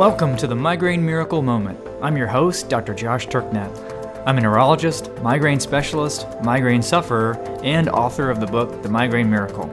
[0.00, 1.78] Welcome to the Migraine Miracle Moment.
[2.00, 2.94] I'm your host, Dr.
[2.94, 3.70] Josh Turknett.
[4.26, 9.70] I'm a neurologist, migraine specialist, migraine sufferer, and author of the book, The Migraine Miracle.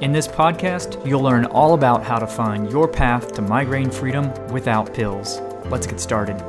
[0.00, 4.32] In this podcast, you'll learn all about how to find your path to migraine freedom
[4.48, 5.38] without pills.
[5.66, 6.40] Let's get started.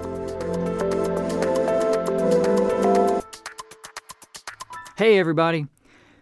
[4.97, 5.67] Hey, everybody.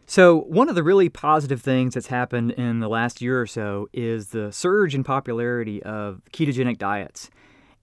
[0.09, 3.89] So, one of the really positive things that's happened in the last year or so
[3.91, 7.29] is the surge in popularity of ketogenic diets.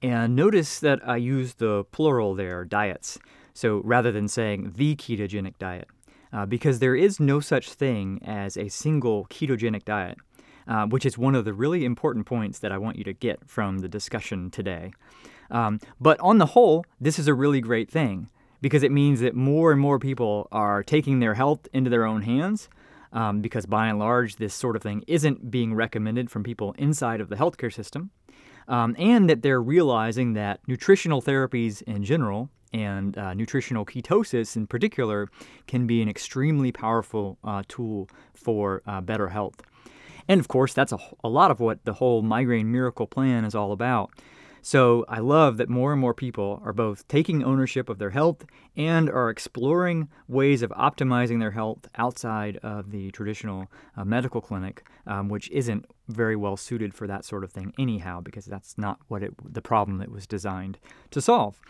[0.02, 3.19] And notice that I use the plural there, diets.
[3.52, 5.87] So, rather than saying the ketogenic diet,
[6.33, 10.16] uh, because there is no such thing as a single ketogenic diet,
[10.66, 13.47] uh, which is one of the really important points that I want you to get
[13.47, 14.92] from the discussion today.
[15.50, 18.30] Um, but on the whole, this is a really great thing
[18.64, 22.22] because it means that more and more people are taking their health into their own
[22.22, 22.70] hands.
[23.12, 27.20] Um, because by and large, this sort of thing isn't being recommended from people inside
[27.20, 28.10] of the healthcare system.
[28.66, 34.67] Um, and that they're realizing that nutritional therapies in general and uh, nutritional ketosis in
[34.67, 35.28] particular
[35.67, 39.61] can be an extremely powerful uh, tool for uh, better health.
[40.27, 43.55] And of course, that's a, a lot of what the whole migraine miracle plan is
[43.55, 44.11] all about.
[44.67, 48.47] So I love that more and more people are both taking ownership of their health
[48.75, 54.83] and are exploring ways of optimizing their health outside of the traditional uh, medical clinic,
[55.07, 58.98] um, which isn't very well suited for that sort of thing anyhow, because that's not
[59.09, 60.79] what it, the problem it was designed
[61.11, 61.61] to solve.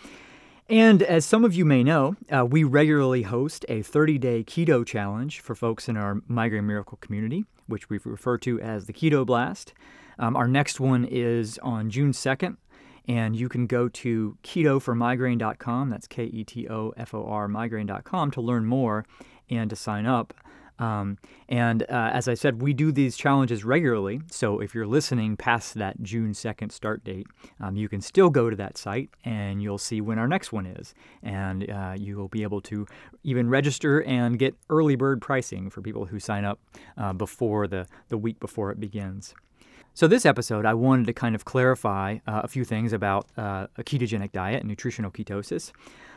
[0.68, 4.86] And as some of you may know, uh, we regularly host a 30 day keto
[4.86, 9.26] challenge for folks in our Migraine Miracle community, which we refer to as the Keto
[9.26, 9.74] Blast.
[10.18, 12.56] Um, our next one is on June 2nd,
[13.06, 18.30] and you can go to ketoformigraine.com, that's K E T O F O R migraine.com,
[18.32, 19.04] to learn more
[19.50, 20.34] and to sign up.
[20.78, 24.20] Um, and uh, as I said, we do these challenges regularly.
[24.30, 27.26] So if you're listening past that June 2nd start date,
[27.60, 30.66] um, you can still go to that site and you'll see when our next one
[30.66, 30.94] is.
[31.22, 32.86] And uh, you will be able to
[33.22, 36.58] even register and get early bird pricing for people who sign up
[36.98, 39.34] uh, before the, the week before it begins.
[39.96, 43.68] So, this episode, I wanted to kind of clarify uh, a few things about uh,
[43.78, 45.70] a ketogenic diet and nutritional ketosis.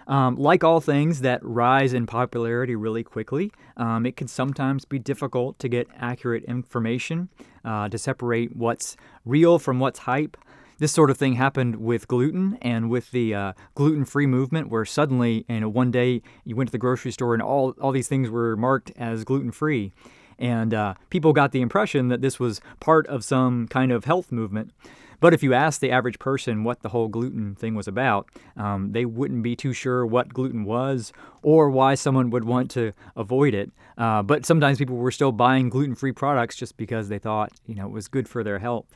[0.08, 4.98] Um, like all things that rise in popularity really quickly, um, it can sometimes be
[4.98, 7.30] difficult to get accurate information
[7.64, 10.38] uh, to separate what's real from what's hype.
[10.80, 15.46] This sort of thing happened with gluten and with the uh, gluten-free movement, where suddenly,
[15.48, 18.32] you know, one day you went to the grocery store and all all these things
[18.32, 19.92] were marked as gluten-free,
[20.40, 24.31] and uh, people got the impression that this was part of some kind of health
[24.31, 24.72] movement.
[25.20, 28.92] But if you asked the average person what the whole gluten thing was about, um,
[28.92, 31.12] they wouldn't be too sure what gluten was
[31.42, 33.72] or why someone would want to avoid it.
[33.98, 37.74] Uh, but sometimes people were still buying gluten free products just because they thought you
[37.74, 38.96] know it was good for their health.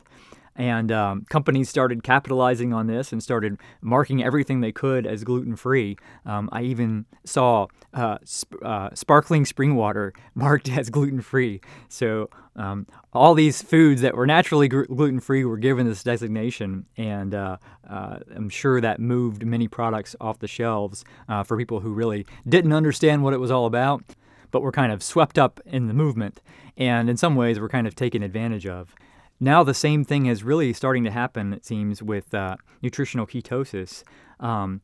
[0.54, 5.56] And um, companies started capitalizing on this and started marking everything they could as gluten
[5.56, 5.96] free.
[6.26, 11.60] Um, I even saw uh, sp- uh, sparkling spring water marked as gluten free.
[11.88, 16.86] So um, all these foods that were naturally gr- gluten free were given this designation,
[16.96, 17.56] and uh,
[17.88, 22.26] uh, I'm sure that moved many products off the shelves uh, for people who really
[22.46, 24.02] didn't understand what it was all about,
[24.50, 26.42] but were kind of swept up in the movement,
[26.76, 28.94] and in some ways were kind of taken advantage of.
[29.42, 34.04] Now the same thing is really starting to happen, it seems, with uh, nutritional ketosis.
[34.38, 34.82] Um,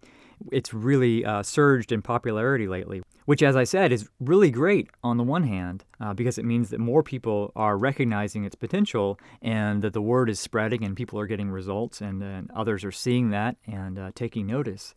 [0.51, 5.17] it's really uh, surged in popularity lately, which, as I said, is really great on
[5.17, 9.81] the one hand uh, because it means that more people are recognizing its potential and
[9.83, 13.31] that the word is spreading and people are getting results and, and others are seeing
[13.31, 14.93] that and uh, taking notice.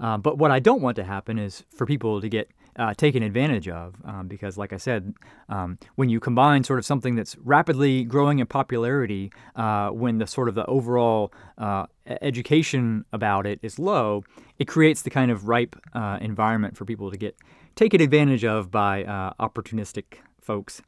[0.00, 3.22] Uh, but what I don't want to happen is for people to get uh, taken
[3.22, 5.14] advantage of um, because, like I said,
[5.48, 10.26] um, when you combine sort of something that's rapidly growing in popularity, uh, when the
[10.26, 14.24] sort of the overall uh, education about it is low,
[14.58, 17.36] it creates the kind of ripe uh, environment for people to get
[17.74, 20.82] taken advantage of by uh, opportunistic folks.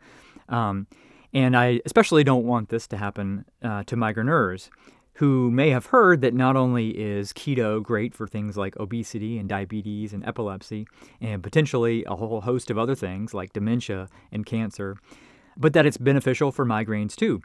[0.49, 0.87] Um,
[1.35, 4.71] and I especially don't want this to happen uh, to migraineurs
[5.19, 9.49] who may have heard that not only is keto great for things like obesity and
[9.49, 10.87] diabetes and epilepsy,
[11.21, 14.97] and potentially a whole host of other things like dementia and cancer,
[15.57, 17.43] but that it's beneficial for migraines too.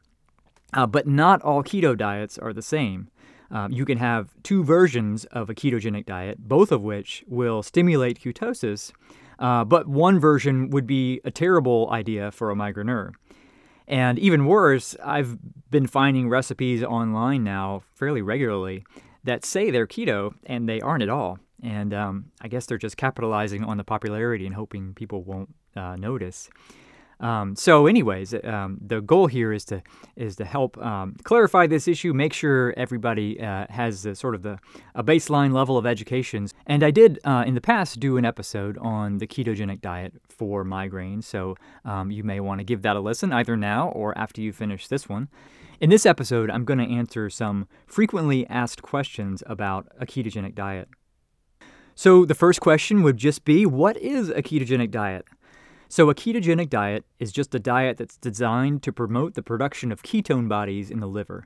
[0.73, 3.09] Uh, but not all keto diets are the same.
[3.49, 8.19] Um, you can have two versions of a ketogenic diet, both of which will stimulate
[8.19, 8.91] ketosis,
[9.39, 13.13] uh, but one version would be a terrible idea for a migraineur.
[13.87, 15.37] And even worse, I've
[15.69, 18.85] been finding recipes online now fairly regularly
[19.23, 21.39] that say they're keto and they aren't at all.
[21.61, 25.95] And um, I guess they're just capitalizing on the popularity and hoping people won't uh,
[25.95, 26.49] notice.
[27.23, 29.81] Um, so, anyways, um, the goal here is to
[30.17, 34.43] is to help um, clarify this issue, make sure everybody uh, has the, sort of
[34.43, 34.59] the
[34.93, 36.49] a baseline level of education.
[36.67, 40.65] And I did uh, in the past do an episode on the ketogenic diet for
[40.65, 41.55] migraines, so
[41.85, 44.89] um, you may want to give that a listen either now or after you finish
[44.89, 45.29] this one.
[45.79, 50.89] In this episode, I'm going to answer some frequently asked questions about a ketogenic diet.
[51.95, 55.25] So, the first question would just be What is a ketogenic diet?
[55.95, 60.01] So, a ketogenic diet is just a diet that's designed to promote the production of
[60.01, 61.45] ketone bodies in the liver.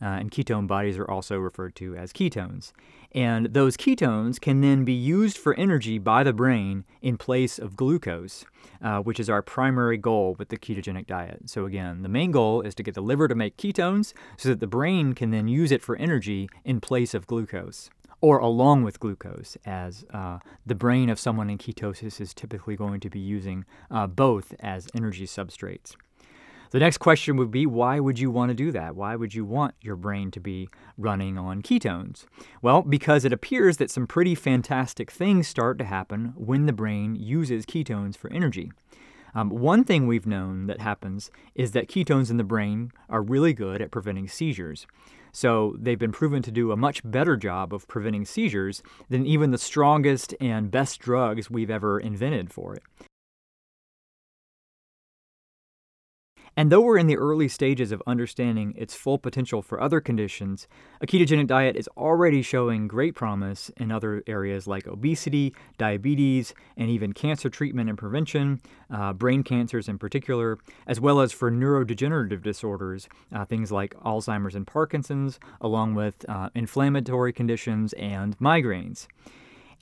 [0.00, 2.72] Uh, and ketone bodies are also referred to as ketones.
[3.14, 7.76] And those ketones can then be used for energy by the brain in place of
[7.76, 8.46] glucose,
[8.80, 11.50] uh, which is our primary goal with the ketogenic diet.
[11.50, 14.60] So, again, the main goal is to get the liver to make ketones so that
[14.60, 17.90] the brain can then use it for energy in place of glucose
[18.22, 23.00] or along with glucose, as uh, the brain of someone in ketosis is typically going
[23.00, 25.94] to be using uh, both as energy substrates.
[26.70, 28.96] The next question would be why would you want to do that?
[28.96, 32.24] Why would you want your brain to be running on ketones?
[32.62, 37.14] Well, because it appears that some pretty fantastic things start to happen when the brain
[37.14, 38.72] uses ketones for energy.
[39.34, 43.52] Um, one thing we've known that happens is that ketones in the brain are really
[43.52, 44.86] good at preventing seizures.
[45.32, 49.50] So they've been proven to do a much better job of preventing seizures than even
[49.50, 52.82] the strongest and best drugs we've ever invented for it.
[56.56, 60.68] And though we're in the early stages of understanding its full potential for other conditions,
[61.00, 66.90] a ketogenic diet is already showing great promise in other areas like obesity, diabetes, and
[66.90, 68.60] even cancer treatment and prevention,
[68.90, 74.54] uh, brain cancers in particular, as well as for neurodegenerative disorders, uh, things like Alzheimer's
[74.54, 79.06] and Parkinson's, along with uh, inflammatory conditions and migraines.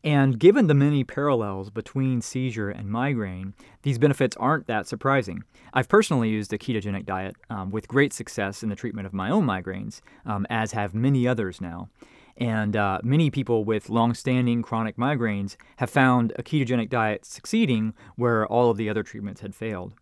[0.02, 3.52] And given the many parallels between seizure and migraine,
[3.82, 5.44] these benefits aren't that surprising.
[5.74, 9.30] I've personally used a ketogenic diet um, with great success in the treatment of my
[9.30, 11.90] own migraines, um, as have many others now.
[12.38, 18.46] And uh, many people with long-standing chronic migraines have found a ketogenic diet succeeding where
[18.46, 19.92] all of the other treatments had failed.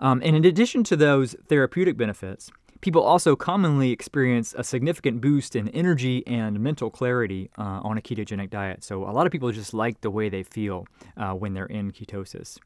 [0.00, 2.50] Um, and in addition to those therapeutic benefits,
[2.84, 8.02] People also commonly experience a significant boost in energy and mental clarity uh, on a
[8.02, 8.84] ketogenic diet.
[8.84, 10.86] So, a lot of people just like the way they feel
[11.16, 12.58] uh, when they're in ketosis.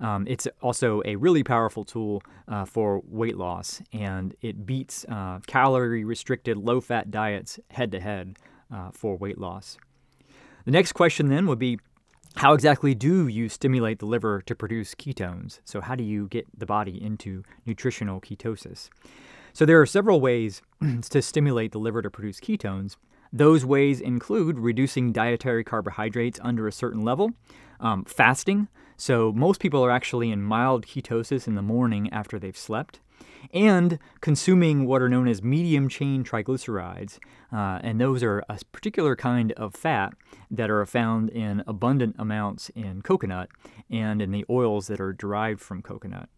[0.00, 5.40] Um, it's also a really powerful tool uh, for weight loss, and it beats uh,
[5.46, 8.38] calorie restricted, low fat diets head to head
[8.94, 9.76] for weight loss.
[10.64, 11.78] The next question then would be
[12.36, 15.60] how exactly do you stimulate the liver to produce ketones?
[15.66, 18.88] So, how do you get the body into nutritional ketosis?
[19.56, 20.60] So there are several ways
[21.08, 22.98] to stimulate the liver to produce ketones.
[23.32, 27.30] Those ways include reducing dietary carbohydrates under a certain level,
[27.80, 28.68] um, fasting.
[28.98, 33.00] So most people are actually in mild ketosis in the morning after they've slept,
[33.50, 37.18] and consuming what are known as medium chain triglycerides.
[37.50, 40.12] Uh, and those are a particular kind of fat
[40.50, 43.48] that are found in abundant amounts in coconut
[43.88, 46.28] and in the oils that are derived from coconut.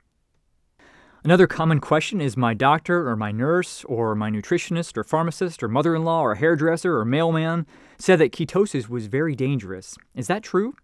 [1.24, 5.68] Another common question is my doctor or my nurse or my nutritionist or pharmacist or
[5.68, 7.66] mother in law or hairdresser or mailman
[7.98, 9.96] said that ketosis was very dangerous.
[10.14, 10.74] Is that true?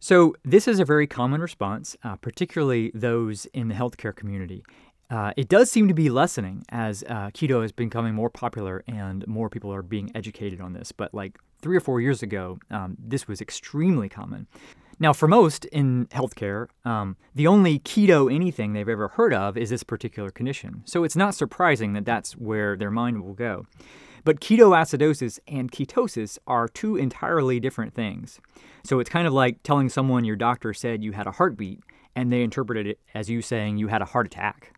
[0.00, 4.64] So, this is a very common response, uh, particularly those in the healthcare community.
[5.10, 9.26] Uh, it does seem to be lessening as uh, keto is becoming more popular and
[9.26, 10.92] more people are being educated on this.
[10.92, 14.46] But like three or four years ago, um, this was extremely common.
[15.00, 19.70] Now, for most in healthcare, um, the only keto anything they've ever heard of is
[19.70, 20.82] this particular condition.
[20.86, 23.66] So it's not surprising that that's where their mind will go.
[24.24, 28.40] But ketoacidosis and ketosis are two entirely different things.
[28.84, 31.80] So it's kind of like telling someone your doctor said you had a heartbeat
[32.16, 34.72] and they interpreted it as you saying you had a heart attack.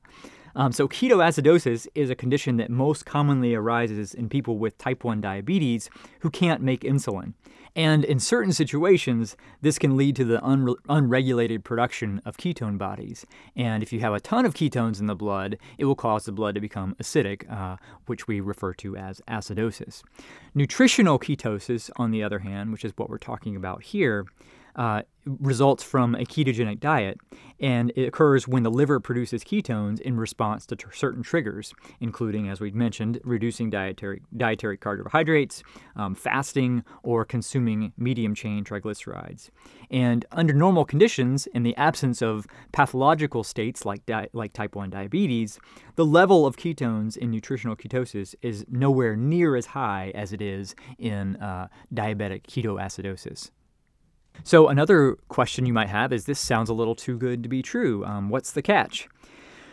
[0.55, 5.21] Um, so, ketoacidosis is a condition that most commonly arises in people with type 1
[5.21, 5.89] diabetes
[6.21, 7.35] who can't make insulin.
[7.77, 13.27] And in certain situations, this can lead to the unre- unregulated production of ketone bodies.
[13.55, 16.33] And if you have a ton of ketones in the blood, it will cause the
[16.33, 20.03] blood to become acidic, uh, which we refer to as acidosis.
[20.55, 24.27] Nutritional ketosis, on the other hand, which is what we're talking about here,
[24.81, 27.19] uh, results from a ketogenic diet,
[27.61, 32.63] and it occurs when the liver produces ketones in response to certain triggers, including, as
[32.63, 35.63] we've mentioned, reducing dietary, dietary carbohydrates,
[35.97, 39.51] um, fasting, or consuming medium chain triglycerides.
[39.91, 44.89] And under normal conditions, in the absence of pathological states like, di- like type 1
[44.89, 45.61] diabetes,
[45.97, 50.75] the level of ketones in nutritional ketosis is nowhere near as high as it is
[50.99, 53.51] in uh, diabetic ketoacidosis.
[54.43, 57.63] So, another question you might have is this sounds a little too good to be
[57.63, 58.05] true.
[58.05, 59.09] Um, what's the catch?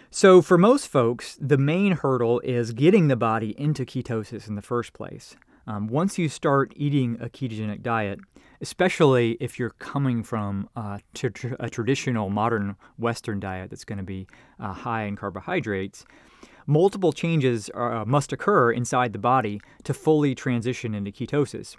[0.09, 4.61] So, for most folks, the main hurdle is getting the body into ketosis in the
[4.61, 5.35] first place.
[5.67, 8.19] Um, once you start eating a ketogenic diet,
[8.61, 14.03] especially if you're coming from uh, tr- a traditional modern Western diet that's going to
[14.03, 14.27] be
[14.59, 16.05] uh, high in carbohydrates,
[16.65, 21.75] multiple changes uh, must occur inside the body to fully transition into ketosis.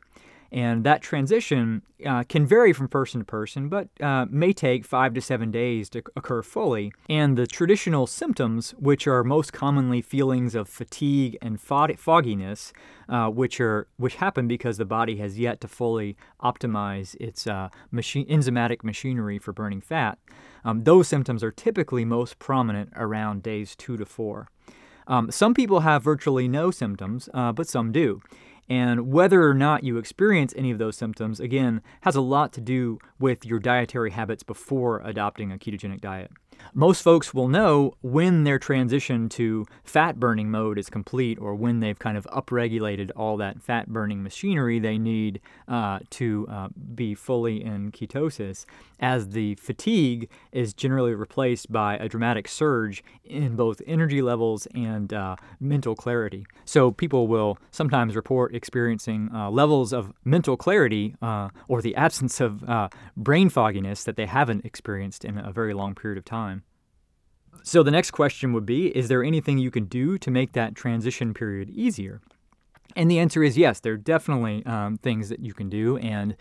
[0.51, 5.13] And that transition uh, can vary from person to person, but uh, may take five
[5.15, 6.93] to seven days to occur fully.
[7.09, 12.73] And the traditional symptoms, which are most commonly feelings of fatigue and fogginess,
[13.09, 17.69] uh, which are which happen because the body has yet to fully optimize its uh,
[17.93, 20.19] enzymatic machinery for burning fat,
[20.65, 24.49] um, those symptoms are typically most prominent around days two to four.
[25.07, 28.21] Um, some people have virtually no symptoms, uh, but some do.
[28.69, 32.61] And whether or not you experience any of those symptoms, again, has a lot to
[32.61, 36.31] do with your dietary habits before adopting a ketogenic diet.
[36.75, 41.81] Most folks will know when their transition to fat burning mode is complete or when
[41.81, 47.15] they've kind of upregulated all that fat burning machinery they need uh, to uh, be
[47.15, 48.65] fully in ketosis,
[49.01, 55.13] as the fatigue is generally replaced by a dramatic surge in both energy levels and
[55.13, 56.47] uh, mental clarity.
[56.65, 62.41] So people will sometimes report experiencing uh, levels of mental clarity uh, or the absence
[62.41, 66.48] of uh, brain fogginess that they haven't experienced in a very long period of time.
[67.63, 70.75] So the next question would be Is there anything you can do to make that
[70.75, 72.21] transition period easier?
[72.97, 75.99] And the answer is yes, there are definitely um, things that you can do.
[75.99, 76.37] And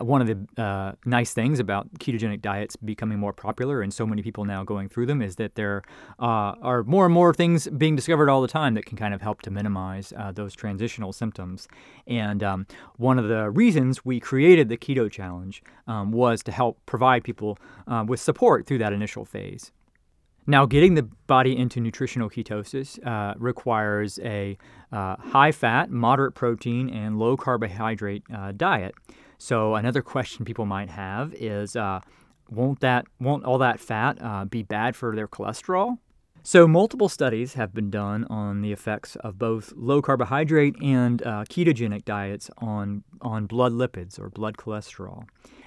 [0.00, 4.22] one of the uh, nice things about ketogenic diets becoming more popular and so many
[4.22, 5.82] people now going through them is that there
[6.18, 9.20] uh, are more and more things being discovered all the time that can kind of
[9.20, 11.68] help to minimize uh, those transitional symptoms.
[12.06, 16.78] And um, one of the reasons we created the Keto Challenge um, was to help
[16.86, 19.72] provide people uh, with support through that initial phase.
[20.46, 24.58] Now, getting the body into nutritional ketosis uh, requires a
[24.92, 28.94] uh, high fat, moderate protein, and low carbohydrate uh, diet.
[29.38, 32.00] So, another question people might have is uh,
[32.50, 35.98] won't, that, won't all that fat uh, be bad for their cholesterol?
[36.42, 41.44] So, multiple studies have been done on the effects of both low carbohydrate and uh,
[41.48, 45.24] ketogenic diets on, on blood lipids or blood cholesterol.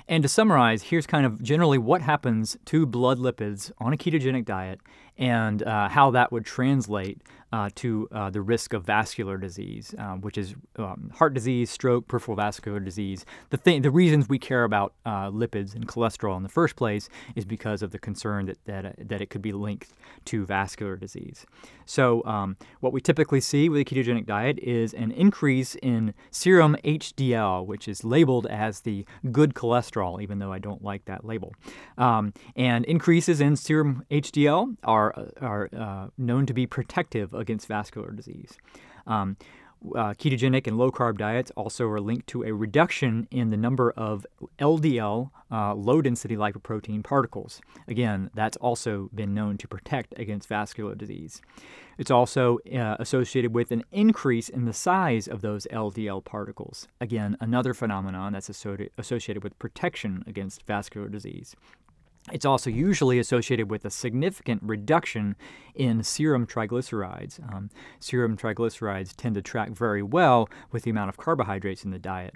[0.10, 4.46] And to summarize, here's kind of generally what happens to blood lipids on a ketogenic
[4.46, 4.80] diet
[5.18, 7.22] and uh, how that would translate
[7.52, 12.08] uh, to uh, the risk of vascular disease, um, which is um, heart disease, stroke,
[12.08, 13.26] peripheral vascular disease.
[13.52, 17.08] The thing, the reasons we care about uh, lipids and cholesterol in the first place
[17.36, 19.94] is because of the concern that that, uh, that it could be linked
[20.26, 21.46] to vascular disease.
[21.86, 26.76] So, um, what we typically see with a ketogenic diet is an increase in serum
[26.84, 31.54] HDL, which is labeled as the good cholesterol, even though I don't like that label.
[31.98, 35.07] Um, and increases in serum HDL are
[35.42, 38.58] are uh, known to be protective against vascular disease.
[39.06, 39.38] Um,
[39.96, 43.92] uh, ketogenic and low carb diets also are linked to a reduction in the number
[43.92, 44.26] of
[44.60, 47.62] LDL, uh, low density lipoprotein particles.
[47.88, 51.42] Again, that's also been known to protect against vascular disease.
[51.98, 56.88] It's also uh, associated with an increase in the size of those LDL particles.
[57.00, 61.56] Again, another phenomenon that's associated with protection against vascular disease.
[62.32, 65.36] It's also usually associated with a significant reduction
[65.76, 67.42] in serum triglycerides.
[67.54, 67.70] Um,
[68.00, 72.34] serum triglycerides tend to track very well with the amount of carbohydrates in the diet.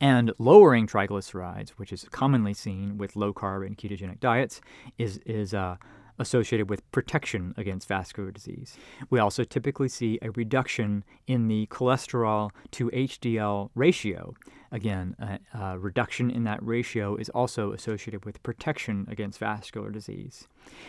[0.00, 4.60] And lowering triglycerides, which is commonly seen with low carb and ketogenic diets,
[4.96, 5.76] is, is uh,
[6.18, 8.76] associated with protection against vascular disease.
[9.10, 14.34] We also typically see a reduction in the cholesterol to HDL ratio.
[14.70, 20.48] Again, a, a, reduction in that ratio is also associated with protection against vascular disease.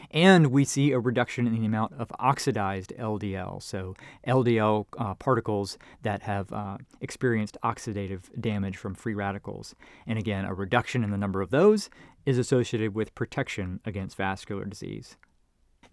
[0.10, 3.96] And we see a reduction in the amount of oxidized LDL, so
[4.28, 9.76] LDL uh, particles that have uh, experienced oxidative damage from free radicals.
[10.08, 11.92] And again, a reduction in the number of those
[12.26, 15.18] is associated with protection against vascular disease.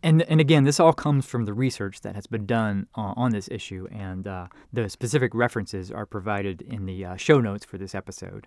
[0.03, 3.31] And, and again, this all comes from the research that has been done uh, on
[3.31, 7.79] this issue, and uh, the specific references are provided in the uh, show notes for
[7.79, 8.47] this episode.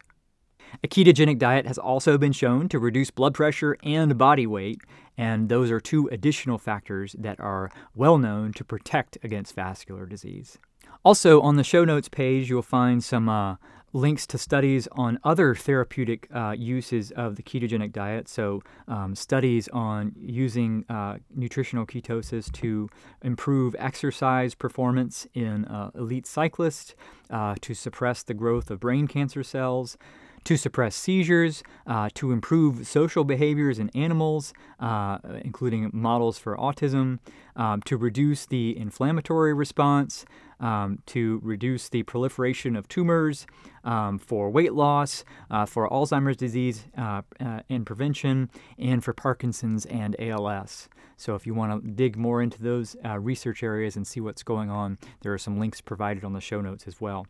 [0.83, 4.81] A ketogenic diet has also been shown to reduce blood pressure and body weight,
[5.17, 10.57] and those are two additional factors that are well known to protect against vascular disease.
[11.05, 13.55] Also, on the show notes page, you'll find some uh,
[13.95, 18.27] links to studies on other therapeutic uh, uses of the ketogenic diet.
[18.27, 22.89] So, um, studies on using uh, nutritional ketosis to
[23.23, 26.93] improve exercise performance in uh, elite cyclists,
[27.29, 29.97] uh, to suppress the growth of brain cancer cells,
[30.43, 37.19] to suppress seizures, uh, to improve social behaviors in animals, uh, including models for autism,
[37.55, 40.25] um, to reduce the inflammatory response,
[40.59, 43.45] um, to reduce the proliferation of tumors,
[43.83, 49.85] um, for weight loss, uh, for Alzheimer's disease uh, uh, and prevention, and for Parkinson's
[49.85, 50.89] and ALS.
[51.17, 54.43] So, if you want to dig more into those uh, research areas and see what's
[54.43, 57.27] going on, there are some links provided on the show notes as well.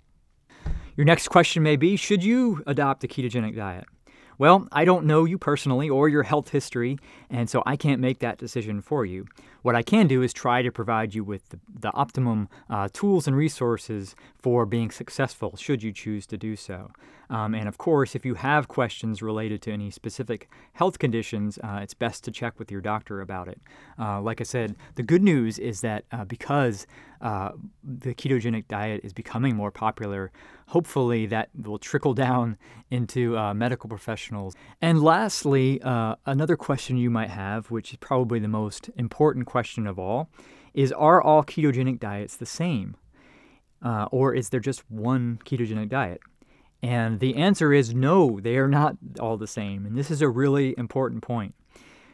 [0.95, 3.85] Your next question may be Should you adopt a ketogenic diet?
[4.37, 6.97] Well, I don't know you personally or your health history,
[7.29, 9.25] and so I can't make that decision for you.
[9.65, 13.25] What I can do is try to provide you with the, the optimum uh, tools
[13.25, 16.91] and resources for being successful, should you choose to do so.
[17.31, 21.79] Um, and of course, if you have questions related to any specific health conditions, uh,
[21.81, 23.59] it's best to check with your doctor about it.
[23.97, 26.85] Uh, like I said, the good news is that uh, because
[27.21, 27.53] uh,
[27.83, 30.31] the ketogenic diet is becoming more popular,
[30.67, 32.57] hopefully that will trickle down
[32.91, 34.53] into uh, medical professionals.
[34.79, 39.54] And lastly, another question you might have, which is probably the most important question
[39.87, 40.29] of all,
[40.73, 42.95] is are all ketogenic diets the same?
[43.81, 46.21] Uh, or is there just one ketogenic diet?
[46.81, 49.85] And the answer is no, they are not all the same.
[49.85, 51.55] And this is a really important point.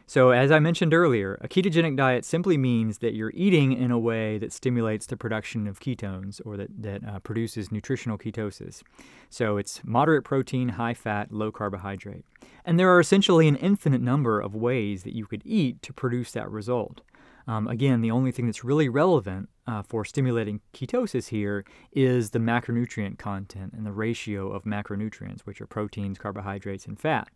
[0.06, 3.98] So, as I mentioned earlier, a ketogenic diet simply means that you're eating in a
[3.98, 8.82] way that stimulates the production of ketones or that, that uh, produces nutritional ketosis.
[9.30, 12.24] So, it's moderate protein, high fat, low carbohydrate.
[12.64, 16.32] And there are essentially an infinite number of ways that you could eat to produce
[16.32, 17.00] that result.
[17.46, 22.38] Um, again, the only thing that's really relevant uh, for stimulating ketosis here is the
[22.38, 27.28] macronutrient content and the ratio of macronutrients, which are proteins, carbohydrates, and fat.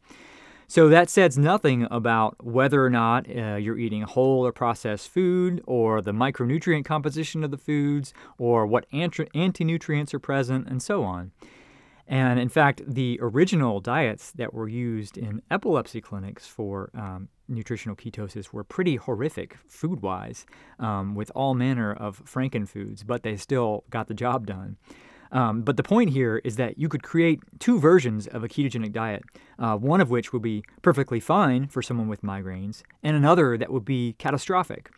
[0.69, 5.63] So that says nothing about whether or not uh, you're eating whole or processed food,
[5.67, 11.05] or the micronutrient composition of the foods, or what anti nutrients are present, and so
[11.05, 11.31] on.
[12.09, 17.97] And in fact, the original diets that were used in epilepsy clinics for um, nutritional
[17.97, 20.47] ketosis were pretty horrific food wise,
[20.79, 24.77] um, with all manner of frankenfoods, but they still got the job done.
[25.33, 28.93] Um, but the point here is that you could create two versions of a ketogenic
[28.93, 29.25] diet,
[29.59, 33.73] uh, one of which would be perfectly fine for someone with migraines, and another that
[33.73, 34.91] would be catastrophic.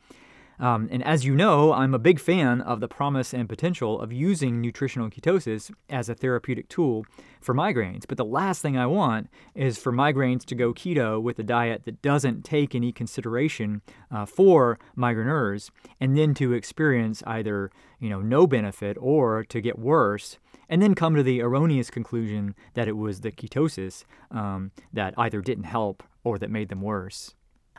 [0.60, 4.12] Um, and as you know, I'm a big fan of the promise and potential of
[4.12, 7.06] using nutritional ketosis as a therapeutic tool
[7.40, 8.04] for migraines.
[8.08, 11.84] But the last thing I want is for migraines to go keto with a diet
[11.84, 18.20] that doesn't take any consideration uh, for migraineurs, and then to experience either you know
[18.20, 22.96] no benefit or to get worse and then come to the erroneous conclusion that it
[22.96, 27.34] was the ketosis um, that either didn't help or that made them worse.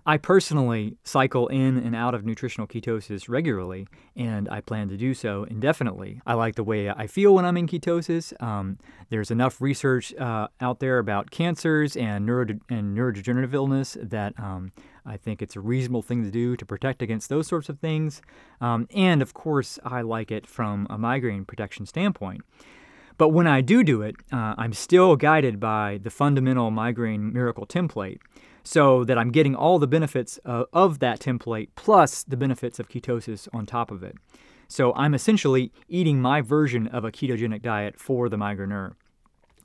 [0.05, 5.13] I personally cycle in and out of nutritional ketosis regularly, and I plan to do
[5.13, 6.21] so indefinitely.
[6.25, 8.33] I like the way I feel when I'm in ketosis.
[8.41, 8.77] Um,
[9.09, 14.71] there's enough research uh, out there about cancers and, neuro- and neurodegenerative illness that um,
[15.05, 18.21] I think it's a reasonable thing to do to protect against those sorts of things.
[18.61, 22.41] Um, and of course, I like it from a migraine protection standpoint.
[23.17, 27.67] But when I do do it, uh, I'm still guided by the fundamental migraine miracle
[27.67, 28.19] template
[28.63, 32.89] so that I'm getting all the benefits uh, of that template plus the benefits of
[32.89, 34.15] ketosis on top of it.
[34.67, 38.93] So I'm essentially eating my version of a ketogenic diet for the migraineur.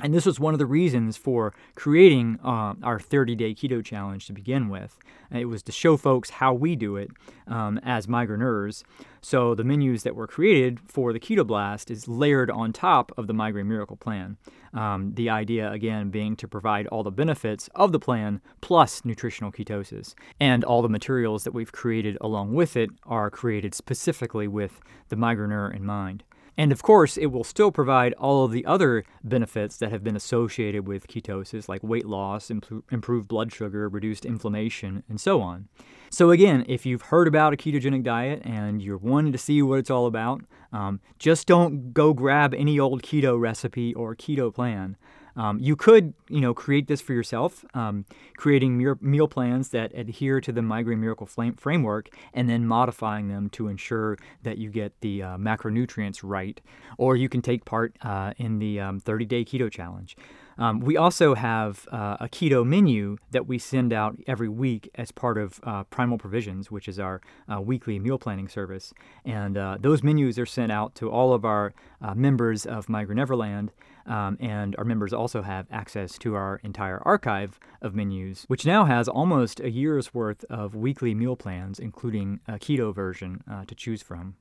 [0.00, 4.26] And this was one of the reasons for creating uh, our 30 day keto challenge
[4.26, 4.98] to begin with.
[5.30, 7.10] It was to show folks how we do it
[7.46, 8.82] um, as migraineurs.
[9.20, 13.26] So the menus that were created for the Keto Blast is layered on top of
[13.26, 14.36] the Migraine Miracle Plan.
[14.74, 19.52] Um, the idea, again, being to provide all the benefits of the plan plus nutritional
[19.52, 20.14] ketosis.
[20.40, 25.16] And all the materials that we've created along with it are created specifically with the
[25.16, 26.24] migraineur in mind.
[26.56, 30.16] And of course, it will still provide all of the other benefits that have been
[30.16, 35.68] associated with ketosis, like weight loss, improved blood sugar, reduced inflammation, and so on.
[36.10, 39.78] So, again, if you've heard about a ketogenic diet and you're wanting to see what
[39.78, 44.96] it's all about, um, just don't go grab any old keto recipe or keto plan.
[45.36, 48.04] Um, you could, you know, create this for yourself, um,
[48.36, 53.68] creating meal plans that adhere to the Migraine Miracle framework, and then modifying them to
[53.68, 56.60] ensure that you get the uh, macronutrients right.
[56.98, 60.16] Or you can take part uh, in the 30-day um, keto challenge.
[60.58, 65.10] Um, we also have uh, a keto menu that we send out every week as
[65.10, 67.20] part of uh, Primal Provisions, which is our
[67.52, 68.92] uh, weekly meal planning service.
[69.24, 73.16] And uh, those menus are sent out to all of our uh, members of Migraine
[73.16, 73.72] Neverland.
[74.06, 78.84] Um, and our members also have access to our entire archive of menus, which now
[78.84, 83.74] has almost a year's worth of weekly meal plans, including a keto version uh, to
[83.74, 84.36] choose from.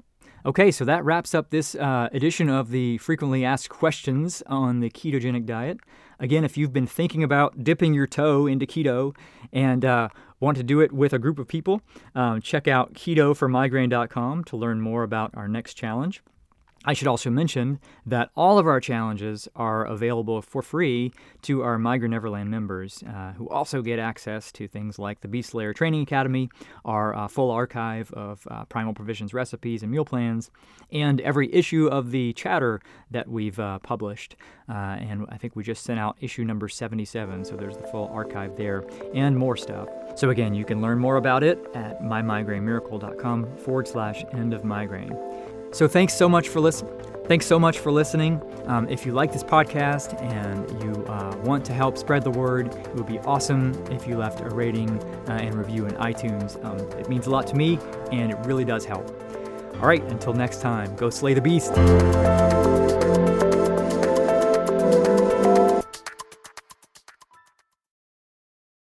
[0.45, 4.89] Okay, so that wraps up this uh, edition of the frequently asked questions on the
[4.89, 5.79] ketogenic diet.
[6.19, 9.15] Again, if you've been thinking about dipping your toe into keto
[9.51, 11.81] and uh, want to do it with a group of people,
[12.15, 16.21] um, check out ketoformigraine.com to learn more about our next challenge.
[16.85, 21.77] I should also mention that all of our challenges are available for free to our
[21.77, 26.01] Migraine Neverland members, uh, who also get access to things like the Beast Slayer Training
[26.01, 26.49] Academy,
[26.83, 30.51] our uh, full archive of uh, Primal Provisions recipes and meal plans,
[30.91, 34.35] and every issue of the chatter that we've uh, published.
[34.67, 38.09] Uh, and I think we just sent out issue number 77, so there's the full
[38.09, 39.87] archive there and more stuff.
[40.15, 45.17] So again, you can learn more about it at mymigrainemiracle.com forward slash end of migraine.
[45.73, 46.93] So thanks so much for listening.
[47.25, 48.41] Thanks so much for listening.
[48.65, 52.75] Um, if you like this podcast and you uh, want to help spread the word,
[52.75, 56.63] it would be awesome if you left a rating uh, and review in iTunes.
[56.63, 57.79] Um, it means a lot to me
[58.11, 59.09] and it really does help.
[59.75, 61.73] All right, until next time, go slay the beast.